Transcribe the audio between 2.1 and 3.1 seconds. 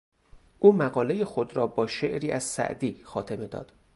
از سعدی